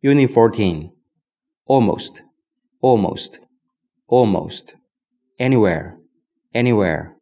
[0.00, 0.92] Unit 14.
[1.66, 2.22] Almost,
[2.80, 3.40] almost,
[4.06, 4.76] almost.
[5.40, 5.98] Anywhere,
[6.54, 7.16] anywhere,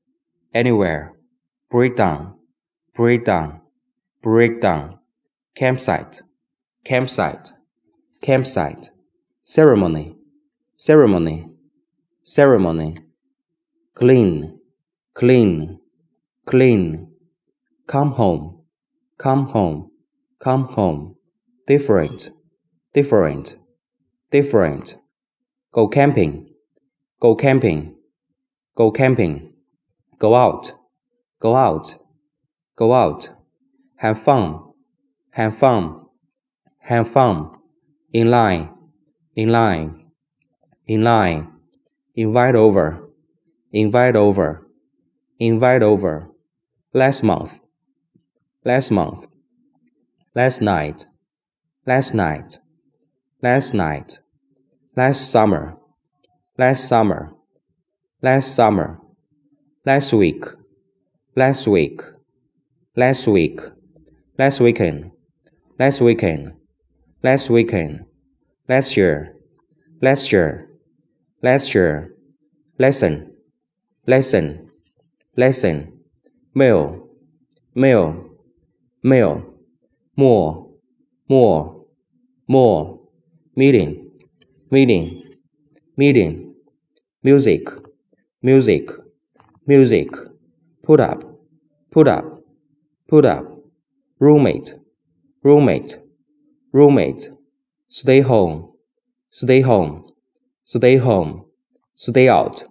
[0.52, 1.15] anywhere.
[1.70, 2.34] Breakdown,
[2.94, 3.62] breakdown,
[4.23, 4.99] breakdown.
[5.54, 6.20] Campsite,
[6.84, 7.54] campsite,
[8.20, 8.90] campsite.
[9.43, 10.14] Ceremony,
[10.77, 11.46] ceremony,
[12.24, 12.96] ceremony.
[13.95, 14.58] Clean,
[15.14, 15.79] clean,
[16.45, 17.11] clean.
[17.86, 18.64] Come home,
[19.16, 19.90] come home,
[20.38, 21.16] come home.
[21.66, 22.30] Different,
[22.96, 23.56] different,
[24.30, 24.96] different.
[25.71, 26.54] Go camping,
[27.21, 27.94] go camping,
[28.75, 29.52] go camping.
[30.18, 30.72] Go out,
[31.38, 31.96] go out,
[32.74, 33.29] go out.
[33.97, 34.73] Have fun,
[35.33, 36.07] have fun,
[36.79, 37.51] have fun.
[38.15, 38.71] In line,
[39.35, 40.07] in line,
[40.87, 41.52] in line.
[42.15, 43.10] Invite over,
[43.73, 44.66] invite over,
[45.38, 46.30] invite over.
[46.95, 47.60] Last month,
[48.65, 49.27] last month.
[50.35, 51.07] Last night,
[51.87, 52.59] last night,
[53.43, 54.19] last night.
[54.97, 55.77] Last summer,
[56.59, 57.33] last summer,
[58.23, 59.01] last summer.
[59.85, 60.45] Last week,
[61.37, 62.01] last week,
[62.97, 63.60] last week.
[64.38, 65.12] Last weekend,
[65.78, 66.52] last weekend,
[67.22, 68.05] last weekend.
[68.69, 69.34] Last year,
[70.03, 70.69] last year,
[71.42, 72.12] last year.
[72.78, 73.32] Lesson,
[74.06, 74.69] lesson,
[75.38, 76.00] lesson.
[76.55, 77.08] Mail,
[77.75, 78.30] mail,
[79.03, 79.55] mail.
[80.16, 80.69] More,
[81.30, 81.86] more,
[82.47, 83.00] more.
[83.58, 84.10] Meeting,
[84.70, 85.22] meeting,
[85.96, 86.54] meeting.
[87.22, 87.66] Music,
[88.42, 88.90] music,
[89.66, 90.08] music.
[90.82, 91.24] Put up,
[91.90, 92.38] put up,
[93.08, 93.44] put up.
[94.20, 94.74] Roommate,
[95.42, 95.96] roommate,
[96.72, 97.30] roommate.
[97.88, 98.72] Stay home,
[99.30, 100.04] stay home,
[100.64, 101.46] stay home.
[101.94, 102.62] Stay out,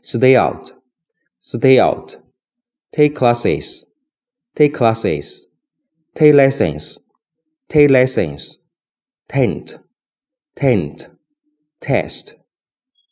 [0.00, 0.72] stay out,
[1.40, 2.16] stay out.
[2.90, 3.84] Take classes,
[4.56, 5.46] take classes.
[6.14, 6.98] Take lessons,
[7.68, 8.58] take lessons.
[9.28, 9.78] Tent,
[10.56, 11.08] tent.
[11.80, 12.34] Test,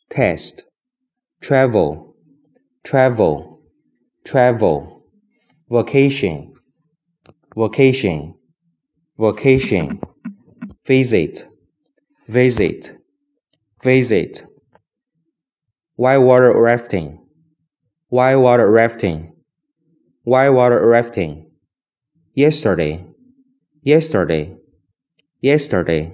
[0.09, 0.63] test.
[1.41, 2.15] Travel,
[2.83, 3.61] travel,
[4.25, 5.03] travel.
[5.71, 6.53] Vacation,
[7.55, 8.35] vacation,
[9.17, 9.99] vacation.
[10.85, 11.47] Visit,
[12.27, 12.91] visit,
[13.83, 14.43] visit.
[15.95, 17.19] Whitewater rafting,
[18.07, 19.33] whitewater rafting,
[20.23, 21.51] whitewater rafting.
[22.33, 23.05] Yesterday,
[23.83, 24.55] yesterday,
[25.41, 26.13] yesterday.